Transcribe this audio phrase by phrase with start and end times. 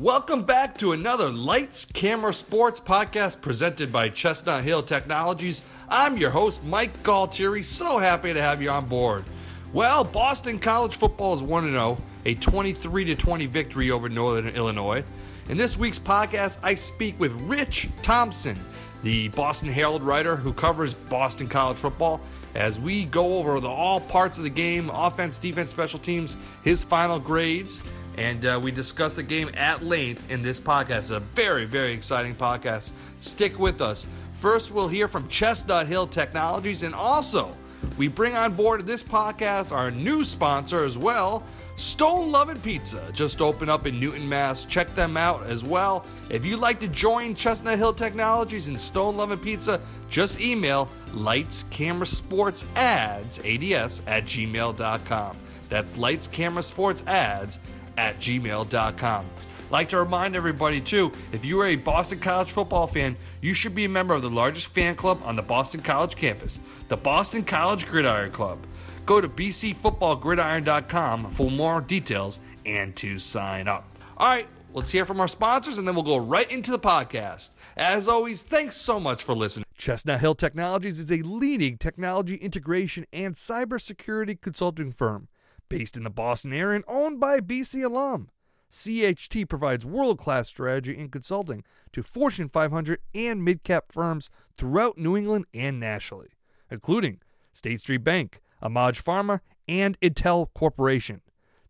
[0.00, 5.62] Welcome back to another Lights Camera Sports podcast presented by Chestnut Hill Technologies.
[5.88, 7.64] I'm your host, Mike Galtieri.
[7.64, 9.24] So happy to have you on board.
[9.72, 11.96] Well, Boston College football is 1 0,
[12.26, 15.02] a 23 20 victory over Northern Illinois.
[15.48, 18.58] In this week's podcast, I speak with Rich Thompson,
[19.02, 22.20] the Boston Herald writer who covers Boston College football,
[22.54, 26.84] as we go over the all parts of the game offense, defense, special teams, his
[26.84, 27.82] final grades
[28.16, 30.98] and uh, we discuss the game at length in this podcast.
[30.98, 32.92] It's a very, very exciting podcast.
[33.18, 34.06] Stick with us.
[34.34, 37.52] First, we'll hear from Chestnut Hill Technologies, and also
[37.98, 41.46] we bring on board this podcast our new sponsor as well.
[41.76, 44.64] Stone Lovin' Pizza just opened up in Newton, Mass.
[44.64, 46.06] Check them out as well.
[46.30, 51.66] If you'd like to join Chestnut Hill Technologies and Stone Lovin' Pizza, just email lights,
[51.68, 55.36] camera, sports, ads, ADS at gmail.com.
[55.68, 57.58] That's lights, camera, sports, ads
[57.96, 59.26] at gmail.com.
[59.70, 63.74] Like to remind everybody, too, if you are a Boston College football fan, you should
[63.74, 67.42] be a member of the largest fan club on the Boston College campus, the Boston
[67.42, 68.64] College Gridiron Club.
[69.04, 73.88] Go to bcfootballgridiron.com for more details and to sign up.
[74.16, 77.54] All right, let's hear from our sponsors and then we'll go right into the podcast.
[77.76, 79.64] As always, thanks so much for listening.
[79.76, 85.28] Chestnut Hill Technologies is a leading technology integration and cybersecurity consulting firm
[85.68, 88.30] Based in the Boston area and owned by BC alum,
[88.70, 94.98] CHT provides world class strategy and consulting to Fortune 500 and mid cap firms throughout
[94.98, 96.28] New England and nationally,
[96.70, 97.20] including
[97.52, 101.22] State Street Bank, Amaj Pharma, and Intel Corporation.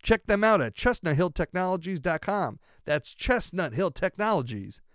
[0.03, 2.59] Check them out at chestnuthilltechnologies.com.
[2.85, 4.86] That's chestnuthilltechnologies.com.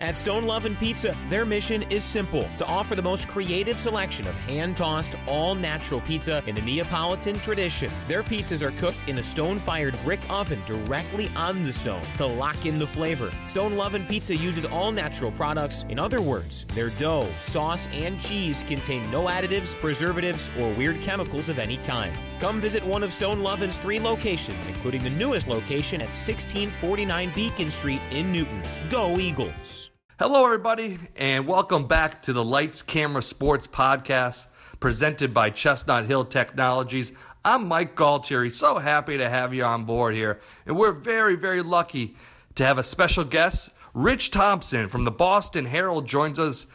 [0.00, 4.26] At Stone Love and Pizza, their mission is simple to offer the most creative selection
[4.26, 7.90] of hand tossed, all natural pizza in the Neapolitan tradition.
[8.06, 12.26] Their pizzas are cooked in a stone fired brick oven directly on the stone to
[12.26, 13.32] lock in the flavor.
[13.46, 15.86] Stone Love and Pizza uses all natural products.
[15.88, 21.48] In other words, their dough, sauce, and cheese contain no additives, preservatives, or weird chemicals
[21.48, 22.12] of any kind.
[22.40, 27.70] Come visit one of Stone Lovin's three locations, including the newest location at 1649 Beacon
[27.70, 28.60] Street in Newton.
[28.90, 29.90] Go Eagles.
[30.18, 34.46] Hello, everybody, and welcome back to the Lights Camera Sports Podcast
[34.80, 37.12] presented by Chestnut Hill Technologies.
[37.44, 38.52] I'm Mike Galtieri.
[38.52, 40.40] So happy to have you on board here.
[40.66, 42.16] And we're very, very lucky
[42.54, 43.72] to have a special guest.
[43.92, 46.66] Rich Thompson from the Boston Herald joins us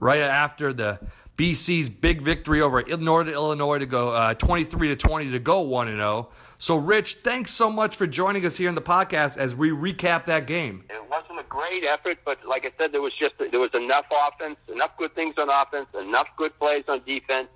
[0.00, 1.00] right after the
[1.36, 5.88] BC's big victory over Northern Illinois to go uh, 23 to 20 to go 1
[5.88, 6.28] 0.
[6.58, 10.24] So, Rich, thanks so much for joining us here in the podcast as we recap
[10.24, 10.84] that game.
[10.90, 14.56] It wasn't great effort, but like I said, there was just there was enough offense,
[14.72, 17.48] enough good things on offense, enough good plays on defense,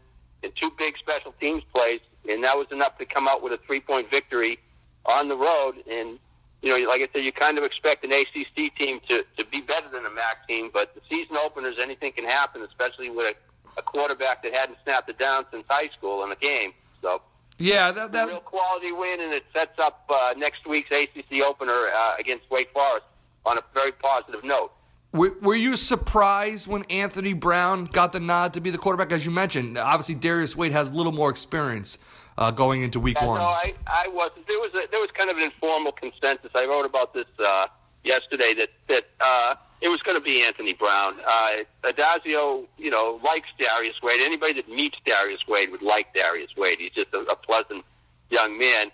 [0.43, 3.59] and two big special teams plays, and that was enough to come out with a
[3.67, 4.59] three point victory
[5.07, 5.77] on the road.
[5.91, 6.19] And
[6.63, 9.61] you know, like I said, you kind of expect an ACC team to to be
[9.61, 13.81] better than a MAC team, but the season openers, anything can happen, especially with a,
[13.81, 16.73] a quarterback that hadn't snapped it down since high school in a game.
[17.01, 17.23] So.
[17.59, 18.25] Yeah, that, that...
[18.25, 22.51] a real quality win, and it sets up uh, next week's ACC opener uh, against
[22.51, 23.05] Wake Forest
[23.47, 24.73] on a very positive note.
[25.13, 29.13] Were, were you surprised when Anthony Brown got the nod to be the quarterback?
[29.13, 31.99] As you mentioned, obviously Darius Wade has a little more experience
[32.39, 33.41] uh, going into Week yeah, One.
[33.41, 34.47] No, I, I wasn't.
[34.47, 36.51] There was a, there was kind of an informal consensus.
[36.55, 37.67] I wrote about this uh,
[38.05, 41.17] yesterday that that uh, it was going to be Anthony Brown.
[41.27, 44.21] Uh, Addazio, you know, likes Darius Wade.
[44.23, 46.79] Anybody that meets Darius Wade would like Darius Wade.
[46.79, 47.85] He's just a, a pleasant
[48.31, 48.91] young man.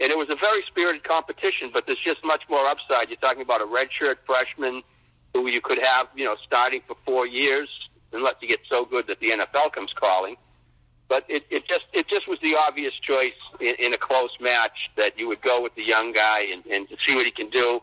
[0.00, 3.08] And it was a very spirited competition, but there's just much more upside.
[3.08, 4.82] You're talking about a redshirt freshman
[5.34, 7.68] who you could have, you know, starting for four years,
[8.12, 10.36] unless you get so good that the NFL comes calling.
[11.08, 14.90] But it, it just it just was the obvious choice in, in a close match
[14.96, 17.80] that you would go with the young guy and, and see what he can do.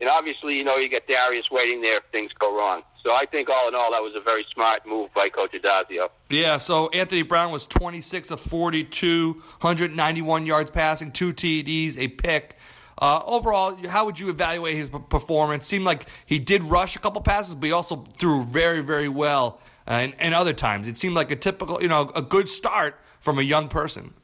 [0.00, 2.82] And obviously, you know, you get Darius waiting there if things go wrong.
[3.02, 6.08] So I think all in all, that was a very smart move by Coach Addazio.
[6.28, 12.56] Yeah, so Anthony Brown was 26 of 42, 191 yards passing, two TDs, a pick.
[12.98, 15.66] Uh, overall, how would you evaluate his performance?
[15.66, 19.60] Seemed like he did rush a couple passes, but he also threw very, very well.
[19.86, 22.98] Uh, and, and other times, it seemed like a typical, you know, a good start
[23.20, 24.14] from a young person.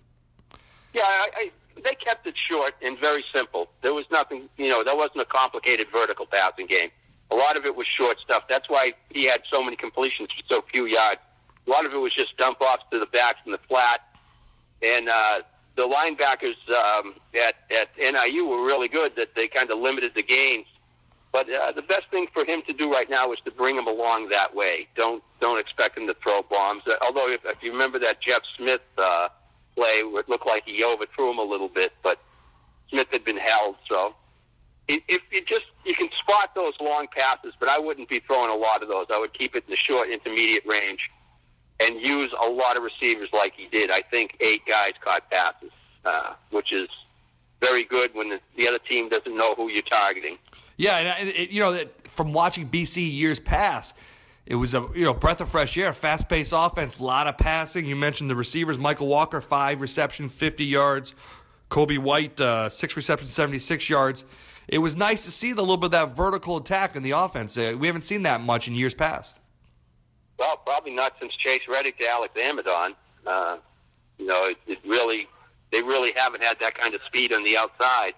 [0.93, 1.51] Yeah, I,
[1.83, 3.69] they kept it short and very simple.
[3.83, 6.91] There was nothing, you know, there wasn't a complicated vertical passing game.
[7.31, 8.45] A lot of it was short stuff.
[8.49, 11.21] That's why he had so many completions for so few yards.
[11.67, 14.01] A lot of it was just dump offs to the backs in the flat.
[14.83, 15.43] And uh,
[15.77, 20.23] the linebackers um, at, at NIU were really good that they kind of limited the
[20.23, 20.67] gains.
[21.33, 23.87] But uh, the best thing for him to do right now is to bring him
[23.87, 24.87] along that way.
[24.95, 26.83] Don't don't expect him to throw bombs.
[27.01, 29.29] Although if, if you remember that Jeff Smith uh,
[29.75, 32.19] play, where it looked like he overthrew him a little bit, but
[32.89, 34.15] Smith had been held, so
[34.89, 38.57] if you just you can spot those long passes, but I wouldn't be throwing a
[38.57, 39.07] lot of those.
[39.13, 41.11] I would keep it in the short, intermediate range,
[41.81, 43.91] and use a lot of receivers like he did.
[43.91, 45.71] I think eight guys caught passes,
[46.05, 46.89] uh, which is
[47.61, 50.37] very good when the, the other team doesn't know who you're targeting.
[50.77, 53.99] Yeah, and it, you know from watching BC years past,
[54.47, 57.39] it was a you know breath of fresh air, fast paced offense, a lot of
[57.39, 57.87] passing.
[57.87, 61.15] You mentioned the receivers, Michael Walker, five reception, fifty yards.
[61.71, 64.25] Kobay White, uh, six receptions, seventy six yards.
[64.69, 67.57] It was nice to see the little bit of that vertical attack in the offense.
[67.57, 69.41] Uh, we haven't seen that much in years past.
[70.39, 72.95] Well, probably not since Chase Rettig to Alex Amidon.
[73.27, 73.59] Uh,
[74.19, 75.29] you know, it, it really
[75.71, 78.15] they really haven't had that kind of speed on the outside.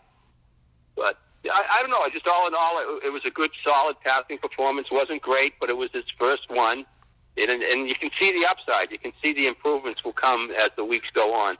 [0.96, 1.18] But
[1.52, 2.00] I, I don't know.
[2.12, 4.90] Just all in all, it, it was a good, solid passing performance.
[4.90, 6.84] wasn't great, but it was his first one,
[7.36, 8.90] and, and you can see the upside.
[8.90, 11.56] You can see the improvements will come as the weeks go on.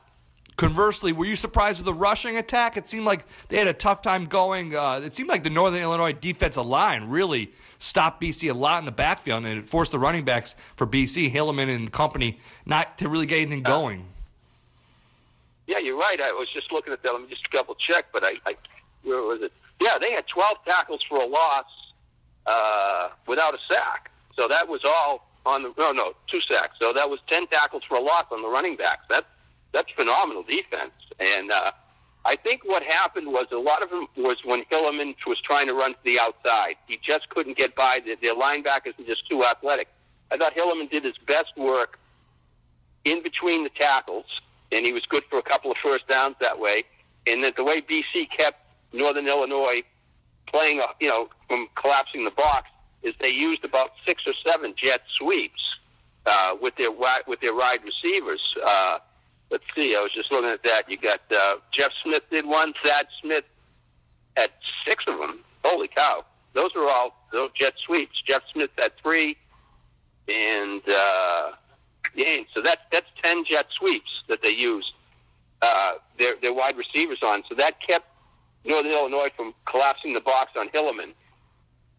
[0.57, 2.77] Conversely, were you surprised with the rushing attack?
[2.77, 4.73] It seemed like they had a tough time going.
[4.73, 8.85] Uh, it seemed like the Northern Illinois defensive line really stopped BC a lot in
[8.85, 13.09] the backfield, and it forced the running backs for BC, Hilliman and company, not to
[13.09, 14.05] really get anything going.
[15.67, 16.21] Yeah, you're right.
[16.21, 17.11] I was just looking at that.
[17.11, 18.05] Let me just double check.
[18.13, 18.55] But I, I
[19.03, 19.51] where was it?
[19.81, 21.65] Yeah, they had 12 tackles for a loss
[22.45, 24.11] uh, without a sack.
[24.35, 26.77] So that was all on the no, no, two sacks.
[26.79, 29.05] So that was 10 tackles for a loss on the running backs.
[29.09, 29.25] That's
[29.73, 30.93] that's phenomenal defense.
[31.19, 31.71] And uh,
[32.23, 35.73] I think what happened was a lot of them was when Hilliman was trying to
[35.73, 36.75] run to the outside.
[36.87, 37.99] He just couldn't get by.
[38.03, 39.87] The, their linebackers were just too athletic.
[40.31, 41.99] I thought Hilliman did his best work
[43.03, 44.25] in between the tackles
[44.71, 46.83] and he was good for a couple of first downs that way.
[47.27, 48.59] And that the way BC kept
[48.95, 49.83] Northern Illinois
[50.47, 52.67] playing, uh, you know, from collapsing the box
[53.03, 55.61] is they used about six or seven jet sweeps
[56.25, 56.91] uh, with their
[57.27, 58.41] with their wide receivers.
[58.65, 58.99] Uh,
[59.51, 60.89] let's see, I was just looking at that.
[60.89, 63.45] You got uh, Jeff Smith did one, Thadd Smith
[64.35, 64.49] had
[64.85, 65.39] six of them.
[65.63, 66.25] Holy cow!
[66.53, 68.21] Those are all those jet sweeps.
[68.27, 69.37] Jeff Smith had three,
[70.27, 71.51] and uh,
[72.15, 72.47] games.
[72.53, 74.93] So that's that's ten jet sweeps that they used
[75.61, 77.43] uh, their their wide receivers on.
[77.49, 78.07] So that kept
[78.65, 81.13] Northern Illinois from collapsing the box on Hilliman,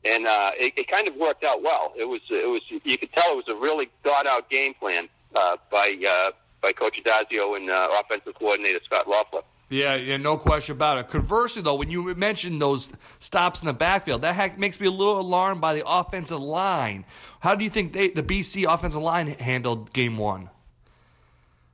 [0.05, 1.93] and uh, it, it kind of worked out well.
[1.97, 5.09] It was it was you could tell it was a really thought out game plan
[5.35, 6.31] uh, by uh,
[6.61, 9.43] by Coach Addazio and uh, offensive coordinator Scott Loeffler.
[9.69, 11.09] Yeah, yeah, no question about it.
[11.09, 15.19] Conversely, though, when you mentioned those stops in the backfield, that makes me a little
[15.19, 17.05] alarmed by the offensive line.
[17.41, 20.51] How do you think they, the BC offensive line handled Game One?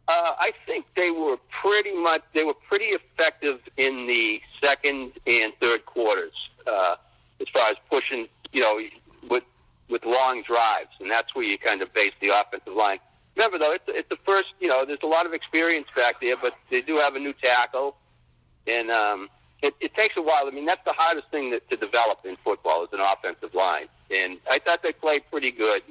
[0.09, 5.53] Uh, I think they were pretty much they were pretty effective in the second and
[5.61, 6.33] third quarters
[6.67, 6.97] uh,
[7.41, 8.81] as far as pushing, you know,
[9.31, 9.45] with
[9.89, 12.99] with long drives, and that's where you kind of base the offensive line
[13.37, 14.49] remember though, it's it's the first.
[14.61, 17.33] You know, there's a lot of experience back there, but they do have a new
[17.33, 17.97] tackle,
[18.67, 19.29] and um,
[19.63, 20.47] it, it takes a while.
[20.47, 23.87] I mean, that's the hardest thing that, to develop in football is an offensive line,
[24.11, 25.83] and I thought they played pretty good.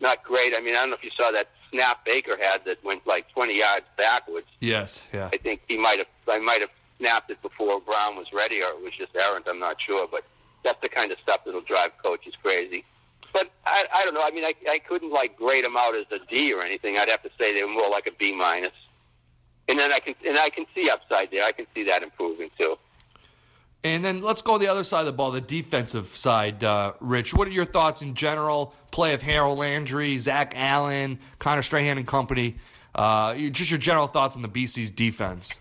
[0.00, 0.52] Not great.
[0.56, 3.30] I mean, I don't know if you saw that snap Baker had that went like
[3.32, 4.46] 20 yards backwards.
[4.60, 5.30] Yes, yeah.
[5.32, 6.08] I think he might have.
[6.28, 9.46] I might have snapped it before Brown was ready, or it was just errant.
[9.48, 10.24] I'm not sure, but
[10.64, 12.84] that's the kind of stuff that'll drive coaches crazy
[13.32, 14.22] but I, I don't know.
[14.22, 16.98] I mean, I, I couldn't like grade them out as a D or anything.
[16.98, 18.72] I'd have to say they were more like a B minus.
[19.68, 21.44] And then I can and I can see upside there.
[21.44, 22.76] I can see that improving too.
[23.84, 26.64] And then let's go to the other side of the ball, the defensive side.
[26.64, 28.74] Uh, Rich, what are your thoughts in general?
[28.90, 32.56] Play of Harold Landry, Zach Allen, Connor Strachan, and company.
[32.94, 35.56] Uh, just your general thoughts on the BC's defense.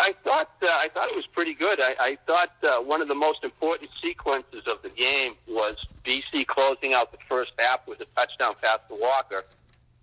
[0.00, 1.80] I thought uh, I thought it was pretty good.
[1.80, 6.46] I, I thought uh, one of the most important sequences of the game was BC
[6.46, 9.44] closing out the first half with a touchdown pass to Walker,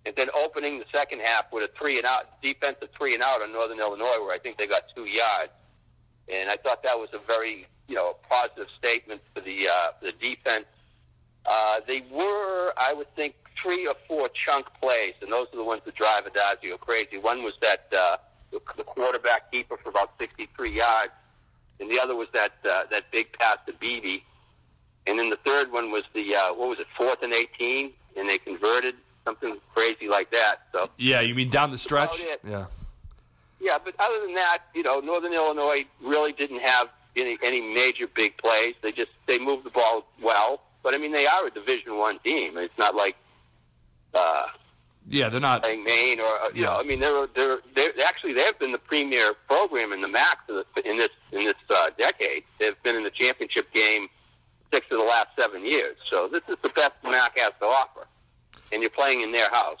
[0.06, 3.42] and then opening the second half with a three and out defensive three and out
[3.42, 5.52] on Northern Illinois, where I think they got two yards.
[6.28, 10.06] And I thought that was a very you know positive statement for the uh, for
[10.06, 10.66] the defense.
[11.44, 15.64] Uh, they were, I would think, three or four chunk plays, and those are the
[15.64, 17.18] ones that drive Addazio crazy.
[17.18, 17.86] One was that.
[17.92, 18.16] Uh,
[18.76, 21.12] the quarterback keeper for about 63 yards,
[21.80, 24.22] and the other was that uh, that big pass to Beebe,
[25.06, 28.28] and then the third one was the uh, what was it, fourth and 18, and
[28.28, 30.62] they converted something crazy like that.
[30.72, 32.24] So yeah, you mean down the stretch?
[32.46, 32.66] Yeah.
[33.62, 38.08] Yeah, but other than that, you know, Northern Illinois really didn't have any any major
[38.08, 38.74] big plays.
[38.82, 42.18] They just they moved the ball well, but I mean they are a Division One
[42.18, 42.58] team.
[42.58, 43.14] It's not like
[44.12, 44.46] uh,
[45.08, 46.70] yeah, they're not playing Maine or uh, you yeah.
[46.70, 46.76] know.
[46.80, 50.38] I mean, they're they're they're actually they've been the premier program in the MAC
[50.84, 52.42] in this in this uh, decade.
[52.58, 54.08] They've been in the championship game
[54.72, 55.96] six of the last seven years.
[56.10, 58.08] So this is the best MAC has to offer,
[58.72, 59.80] and you're playing in their house.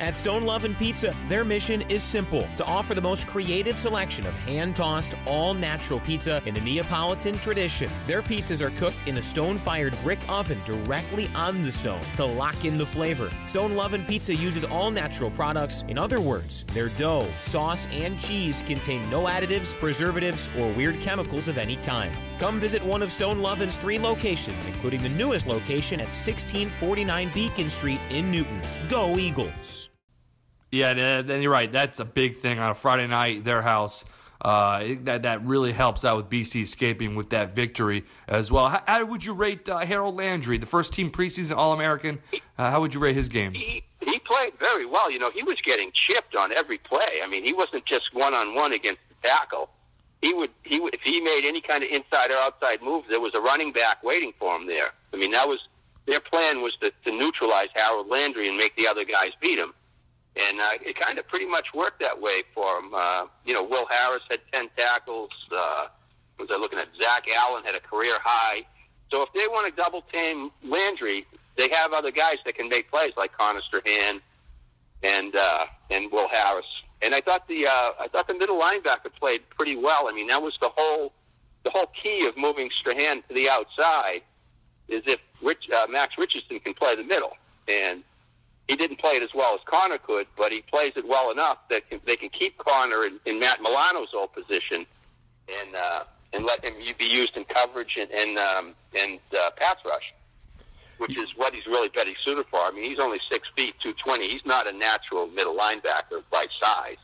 [0.00, 4.26] At Stone Love and Pizza, their mission is simple to offer the most creative selection
[4.26, 7.90] of hand tossed, all natural pizza in the Neapolitan tradition.
[8.06, 12.24] Their pizzas are cooked in a stone fired brick oven directly on the stone to
[12.26, 13.30] lock in the flavor.
[13.46, 15.86] Stone Love and Pizza uses all natural products.
[15.88, 21.48] In other words, their dough, sauce, and cheese contain no additives, preservatives, or weird chemicals
[21.48, 22.14] of any kind.
[22.38, 27.70] Come visit one of Stone Lovin's three locations, including the newest location at 1649 Beacon
[27.70, 28.60] Street in Newton.
[28.88, 29.88] Go Eagles.
[30.70, 31.70] Yeah, and you're right.
[31.70, 34.04] That's a big thing on a Friday night, their house.
[34.44, 38.68] Uh, that that really helps out with BC escaping with that victory as well.
[38.68, 42.20] How, how would you rate uh, Harold Landry, the first team preseason All American?
[42.58, 43.54] Uh, how would you rate his game?
[43.54, 45.10] He, he played very well.
[45.10, 47.20] You know, he was getting chipped on every play.
[47.24, 49.70] I mean, he wasn't just one on one against the tackle.
[50.20, 53.20] He would he would, if he made any kind of inside or outside move, there
[53.20, 54.90] was a running back waiting for him there.
[55.14, 55.60] I mean, that was
[56.06, 59.72] their plan was to, to neutralize Harold Landry and make the other guys beat him.
[60.36, 62.92] And uh, it kind of pretty much worked that way for him.
[62.94, 65.30] Uh, you know, Will Harris had 10 tackles.
[65.50, 65.86] Uh,
[66.38, 68.66] was I looking at Zach Allen had a career high.
[69.10, 72.90] So if they want to double team Landry, they have other guys that can make
[72.90, 74.20] plays like Connor Strachan
[75.02, 76.66] and uh, and Will Harris.
[77.00, 80.08] And I thought the uh, I thought the middle linebacker played pretty well.
[80.08, 81.12] I mean, that was the whole
[81.62, 84.22] the whole key of moving Strachan to the outside
[84.88, 87.36] is if Rich, uh, Max Richardson can play the middle,
[87.68, 88.02] and
[88.68, 91.58] he didn't play it as well as Connor could, but he plays it well enough
[91.70, 94.86] that can, they can keep Connor in, in Matt Milano's old position,
[95.48, 99.76] and uh, and let him be used in coverage and and, um, and uh, pass
[99.84, 100.14] rush,
[100.98, 102.60] which is what he's really better suited for.
[102.60, 104.30] I mean, he's only six feet, two twenty.
[104.30, 106.96] He's not a natural middle linebacker by size.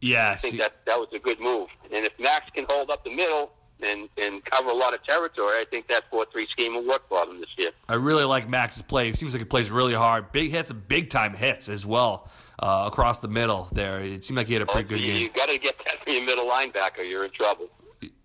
[0.00, 1.68] Yes, I think that that was a good move.
[1.92, 3.52] And if Max can hold up the middle,
[3.82, 7.08] and, and cover a lot of territory, I think that 4 3 scheme will work
[7.08, 7.70] for them this year.
[7.88, 9.08] I really like Max's play.
[9.08, 10.32] It seems like he plays really hard.
[10.32, 14.00] Big hits and big time hits as well uh, across the middle there.
[14.00, 15.22] It seemed like he had a pretty oh, good you, game.
[15.22, 17.08] you got to get that from your middle linebacker.
[17.08, 17.68] You're in trouble.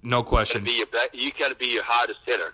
[0.03, 0.65] No question.
[0.65, 2.53] You got to be your hardest hitter.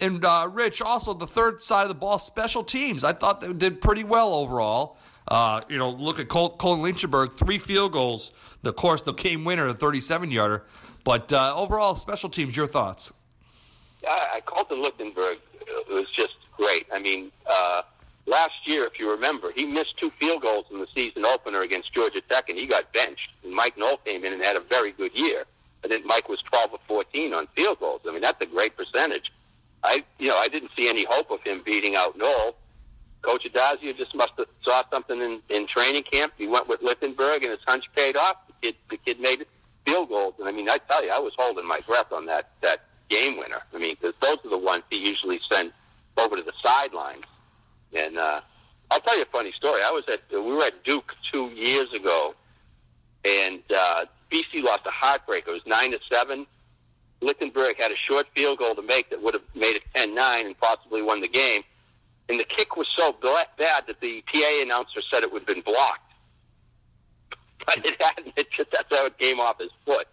[0.00, 3.02] And uh, Rich, also the third side of the ball, special teams.
[3.02, 4.96] I thought they did pretty well overall.
[5.26, 8.32] Uh, you know, look at Col- Colin Lichtenberg, three field goals.
[8.62, 10.64] The course, the game winner, the 37 yarder.
[11.08, 13.14] But uh, overall, special teams, your thoughts?
[14.06, 15.38] I, I called the Lichtenberg.
[15.58, 16.86] It was just great.
[16.92, 17.80] I mean, uh,
[18.26, 21.94] last year, if you remember, he missed two field goals in the season opener against
[21.94, 23.30] Georgia Tech, and he got benched.
[23.42, 25.46] And Mike Knoll came in and had a very good year.
[25.82, 28.02] I think Mike was 12 or 14 on field goals.
[28.06, 29.32] I mean, that's a great percentage.
[29.82, 32.54] I, you know, I didn't see any hope of him beating out Knoll.
[33.22, 36.34] Coach Addazio just must have saw something in, in training camp.
[36.36, 38.36] He went with Lichtenberg, and his hunch paid off.
[38.46, 39.48] The kid, the kid made it
[39.88, 40.34] field goals.
[40.38, 43.38] And I mean, I tell you, I was holding my breath on that that game
[43.38, 43.60] winner.
[43.74, 45.72] I mean, because those are the ones he usually sends
[46.16, 47.24] over to the sidelines.
[47.94, 48.40] And uh,
[48.90, 49.82] I'll tell you a funny story.
[49.84, 52.34] I was at we were at Duke two years ago,
[53.24, 55.48] and uh, BC lost a heartbreaker.
[55.48, 56.46] It was nine to seven.
[57.20, 60.56] Lichtenberg had a short field goal to make that would have made it 10-9 and
[60.56, 61.62] possibly won the game.
[62.28, 63.48] And the kick was so bad
[63.88, 66.07] that the PA announcer said it would have been blocked
[67.68, 68.32] but it hadn't.
[68.36, 70.08] It just that's how it came off his foot.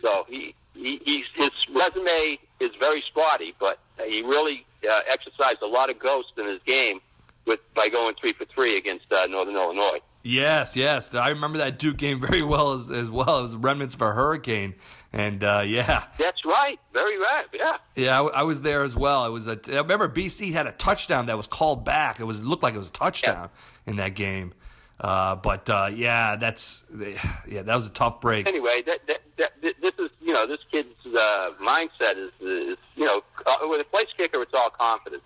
[0.00, 5.66] So he, he he's, his resume is very spotty, but he really uh, exercised a
[5.66, 7.00] lot of ghost in his game
[7.46, 9.98] with by going three for three against uh, Northern Illinois.
[10.24, 14.02] Yes, yes, I remember that Duke game very well as as well as remnants of
[14.02, 14.74] a hurricane.
[15.14, 17.44] And uh, yeah, that's right, very right.
[17.52, 19.22] Yeah, yeah, I, I was there as well.
[19.22, 19.46] I was.
[19.46, 22.18] A, I remember BC had a touchdown that was called back.
[22.20, 23.50] It was it looked like it was a touchdown
[23.86, 23.90] yeah.
[23.90, 24.54] in that game.
[25.02, 28.46] Uh, but uh, yeah, that's yeah, that was a tough break.
[28.46, 33.04] Anyway, that, that, that, this is you know this kid's uh, mindset is, is you
[33.04, 35.24] know uh, with a place kicker, it's all confidence.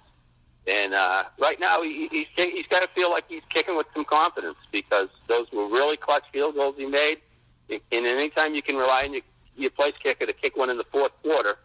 [0.66, 4.06] And uh, right now, he, he's he's got to feel like he's kicking with some
[4.06, 7.18] confidence because those were really clutch field goals he made.
[7.68, 9.22] And anytime you can rely on your,
[9.56, 11.58] your place kicker to kick one in the fourth quarter,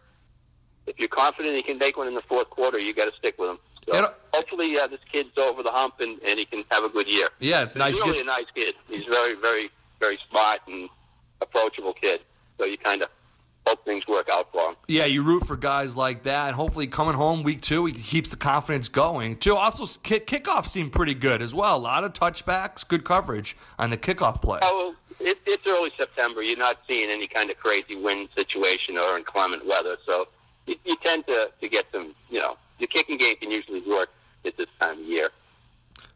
[0.86, 3.38] if you're confident he can make one in the fourth quarter, you got to stick
[3.38, 3.58] with him.
[3.88, 7.08] So hopefully, uh, this kid's over the hump and, and he can have a good
[7.08, 7.28] year.
[7.40, 7.94] Yeah, it's nice.
[7.94, 8.74] He's really a nice kid.
[8.88, 10.88] He's very, very, very smart and
[11.40, 12.20] approachable kid.
[12.58, 13.08] So you kind of
[13.66, 14.76] hope things work out for him.
[14.88, 18.30] Yeah, you root for guys like that, and hopefully coming home week two, he keeps
[18.30, 19.36] the confidence going.
[19.36, 19.56] Too.
[19.56, 21.76] Also, kick, kickoff seemed pretty good as well.
[21.76, 24.60] A lot of touchbacks, good coverage on the kickoff play.
[24.62, 26.42] Oh, it, it's early September.
[26.42, 30.28] You're not seeing any kind of crazy wind situation or inclement weather, so
[30.66, 32.14] you, you tend to to get some.
[32.30, 34.10] You know, the kicking game can usually work
[34.44, 35.30] at this time of year.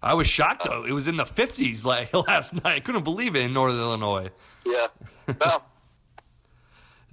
[0.03, 0.85] I was shocked though.
[0.85, 2.77] It was in the 50s like, last night.
[2.77, 4.29] I couldn't believe it in Northern Illinois.
[4.67, 4.89] Yeah.
[5.41, 5.65] Well,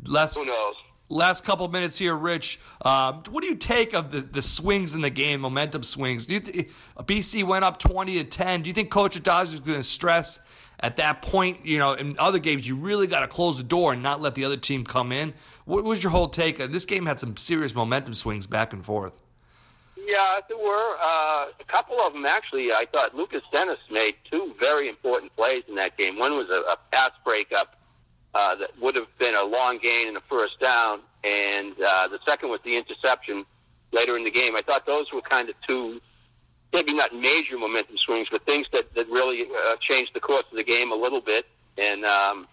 [0.06, 0.76] Last who knows?
[1.10, 2.60] last couple minutes here, Rich.
[2.82, 6.28] Uh, what do you take of the, the swings in the game, momentum swings?
[6.28, 6.70] Do you th-
[7.00, 8.62] BC went up 20 to 10.
[8.64, 10.40] Do you think Coach Addazio is going to stress
[10.80, 11.66] at that point?
[11.66, 14.36] You know, in other games, you really got to close the door and not let
[14.36, 15.34] the other team come in.
[15.66, 16.58] What was your whole take?
[16.60, 19.14] This game had some serious momentum swings back and forth.
[20.06, 22.72] Yeah, there were uh, a couple of them actually.
[22.72, 26.20] I thought Lukas Denis made two very important plays in that game.
[26.20, 27.78] One was a, a pass breakup
[28.34, 32.20] uh, that would have been a long gain and a first down, and uh, the
[32.26, 33.46] second was the interception
[33.92, 34.56] later in the game.
[34.56, 36.02] I thought those were kind of two,
[36.74, 40.58] maybe not major momentum swings, but things that that really uh, changed the course of
[40.58, 41.46] the game a little bit.
[41.78, 42.48] And um,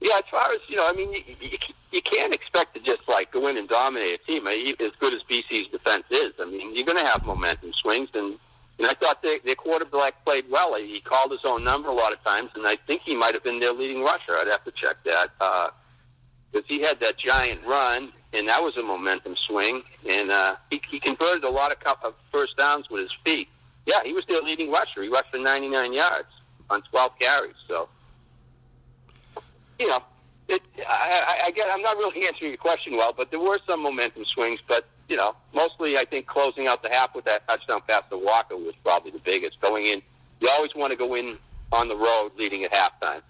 [0.00, 1.58] yeah, as far as you know, I mean, you, you,
[1.92, 5.20] you can't expect to just like go in and dominate a team as good as
[5.30, 6.32] BC's defense is.
[6.40, 8.38] I mean, you're going to have momentum swings, and
[8.78, 10.74] and I thought their, their quarterback played well.
[10.74, 13.44] He called his own number a lot of times, and I think he might have
[13.44, 14.36] been their leading rusher.
[14.36, 15.30] I'd have to check that
[16.50, 20.80] because he had that giant run, and that was a momentum swing, and uh, he,
[20.90, 23.48] he converted a lot of, of first downs with his feet.
[23.86, 25.02] Yeah, he was their leading rusher.
[25.02, 26.28] He rushed for 99 yards
[26.68, 27.54] on 12 carries.
[27.68, 27.88] So
[29.78, 30.02] you know,
[30.48, 31.68] it, I, I, I get.
[31.70, 34.60] I'm not really answering your question well, but there were some momentum swings.
[34.66, 38.18] But you know, mostly I think closing out the half with that touchdown pass to
[38.18, 39.60] Walker was probably the biggest.
[39.60, 40.02] Going in,
[40.40, 41.38] you always want to go in
[41.72, 43.22] on the road leading at halftime.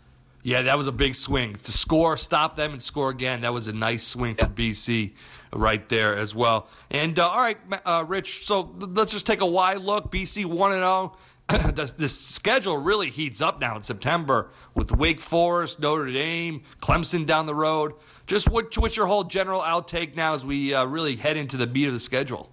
[0.43, 1.55] Yeah, that was a big swing.
[1.55, 3.41] To score, stop them, and score again.
[3.43, 5.13] That was a nice swing for BC
[5.55, 6.69] right there as well.
[6.91, 8.45] And uh, all right, uh, Rich.
[8.47, 10.13] So let's just take a wide look.
[10.13, 11.17] BC one and zero.
[11.75, 17.27] The, the schedule really heats up now in September with Wake Forest, Notre Dame, Clemson
[17.27, 17.93] down the road.
[18.27, 21.67] Just what, what's your whole general outtake now as we uh, really head into the
[21.67, 22.51] meat of the schedule?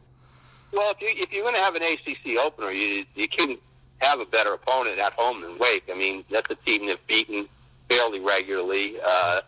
[0.74, 3.60] Well, if, you, if you're going to have an ACC opener, you you couldn't
[4.00, 5.84] have a better opponent at home than Wake.
[5.91, 7.47] I mean, that's a team they've beaten
[7.88, 8.95] fairly regularly.
[9.06, 9.41] Uh,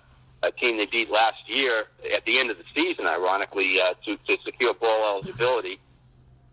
[0.44, 4.18] a team they beat last year at the end of the season, ironically, uh, to,
[4.28, 5.80] to secure bowl eligibility.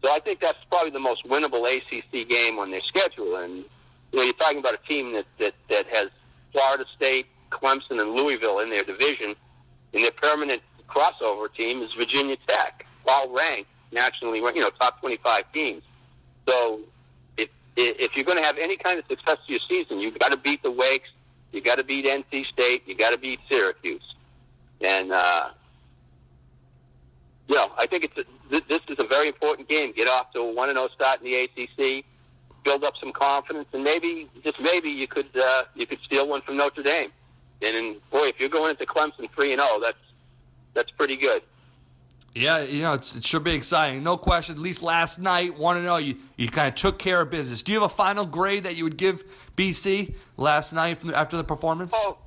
[0.03, 3.37] So I think that's probably the most winnable ACC game on their schedule.
[3.37, 3.65] And
[4.13, 6.09] you know, you're talking about a team that that, that has
[6.53, 9.35] Florida State, Clemson, and Louisville in their division,
[9.93, 15.45] and their permanent crossover team is Virginia Tech, all ranked nationally, you know, top 25
[15.53, 15.83] teams.
[16.49, 16.81] So
[17.37, 20.31] if if you're going to have any kind of success to your season, you've got
[20.31, 21.09] to beat the Wakes,
[21.53, 24.15] you got to beat NC State, you got to beat Syracuse,
[24.81, 25.51] and uh,
[27.49, 29.93] you know, I think it's a, th- this is a very important game.
[29.93, 32.05] Get off to a one and zero start in the ACC,
[32.65, 36.43] build up some confidence, and maybe just maybe you could uh, you could steal one
[36.43, 37.11] from Notre Dame.
[37.63, 39.99] And, and boy, if you're going into Clemson three and zero, that's
[40.75, 41.43] that's pretty good.
[42.35, 44.05] Yeah, you know, it's, it should be exciting.
[44.05, 44.55] No question.
[44.55, 47.65] At least last night, want to know you, you kind of took care of business.
[47.65, 49.25] Do you have a final grade that you would give
[49.57, 51.93] BC last night from the, after the performance?
[51.93, 52.19] Oh,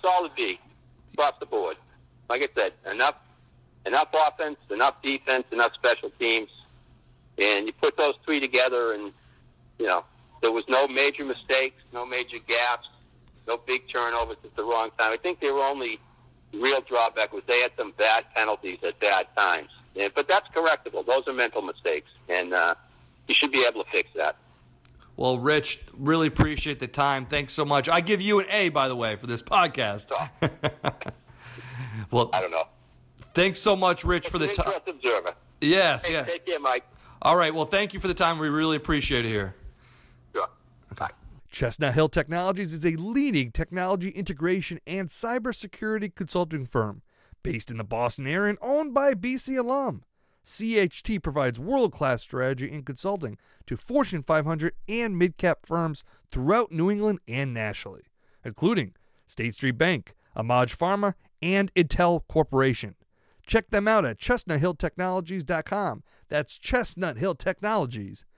[0.00, 0.60] solid B
[1.14, 1.76] across the board.
[2.28, 3.16] Like I said, enough
[3.86, 6.50] enough offense, enough defense, enough special teams,
[7.38, 9.12] and you put those three together, and
[9.78, 10.04] you know
[10.42, 12.88] there was no major mistakes, no major gaps,
[13.46, 15.12] no big turnovers at the wrong time.
[15.12, 15.98] I think they were only
[16.52, 19.68] real drawback was they had some bad penalties at bad times.
[19.94, 21.04] Yeah, but that's correctable.
[21.04, 22.74] Those are mental mistakes, and uh,
[23.26, 24.36] you should be able to fix that.
[25.16, 27.26] Well, Rich, really appreciate the time.
[27.26, 27.88] Thanks so much.
[27.88, 30.10] I give you an A, by the way, for this podcast.
[32.10, 32.66] well, I don't know.
[33.34, 34.74] Thanks so much, Rich, for the time.
[34.86, 35.34] observer.
[35.60, 36.24] Yes, Hey, yeah.
[36.24, 36.84] Take care, Mike.
[37.22, 37.54] All right.
[37.54, 38.38] Well, thank you for the time.
[38.38, 39.54] We really appreciate it here.
[40.32, 40.48] Sure.
[40.96, 41.10] Bye.
[41.50, 47.02] Chestnut Hill Technologies is a leading technology integration and cybersecurity consulting firm
[47.42, 50.04] based in the Boston area and owned by a BC alum.
[50.44, 56.72] CHT provides world class strategy and consulting to Fortune 500 and mid cap firms throughout
[56.72, 58.02] New England and nationally,
[58.44, 58.94] including
[59.26, 62.94] State Street Bank, Amaj Pharma, and Intel Corporation.
[63.50, 66.04] Check them out at chestnuthilltechnologies.com.
[66.28, 68.29] That's chestnuthilltechnologies.com.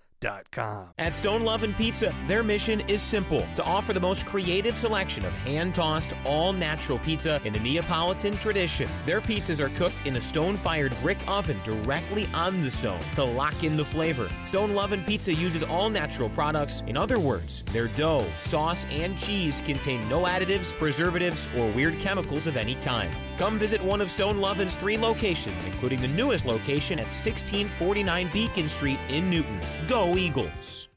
[0.99, 5.25] At Stone Love and Pizza, their mission is simple to offer the most creative selection
[5.25, 8.89] of hand tossed, all natural pizza in the Neapolitan tradition.
[9.05, 13.25] Their pizzas are cooked in a stone fired brick oven directly on the stone to
[13.25, 14.31] lock in the flavor.
[14.45, 16.85] Stone Love and Pizza uses all natural products.
[16.87, 22.47] In other words, their dough, sauce, and cheese contain no additives, preservatives, or weird chemicals
[22.47, 23.11] of any kind.
[23.39, 28.69] Come visit one of Stone Lovin's three locations, including the newest location at 1649 Beacon
[28.69, 29.59] Street in Newton.
[29.89, 30.89] Go Eagles!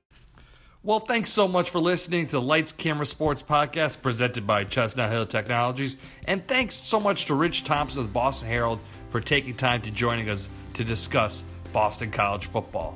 [0.85, 5.09] Well, thanks so much for listening to the Lights Camera Sports podcast presented by Chestnut
[5.09, 5.97] Hill Technologies.
[6.27, 9.89] And thanks so much to Rich Thompson of the Boston Herald for taking time to
[9.89, 12.95] joining us to discuss Boston College football.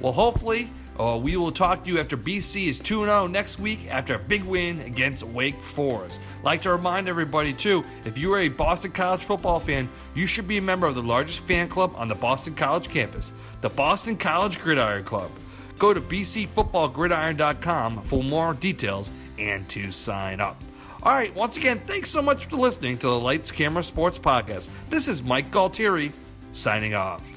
[0.00, 3.86] Well, hopefully, uh, we will talk to you after BC is 2 0 next week
[3.90, 6.20] after a big win against Wake Forest.
[6.42, 10.48] Like to remind everybody, too, if you are a Boston College football fan, you should
[10.48, 14.16] be a member of the largest fan club on the Boston College campus, the Boston
[14.16, 15.30] College Gridiron Club.
[15.78, 20.60] Go to bcfootballgridiron.com for more details and to sign up.
[21.02, 24.70] All right, once again, thanks so much for listening to the Lights Camera Sports Podcast.
[24.88, 26.12] This is Mike Galtieri
[26.52, 27.35] signing off.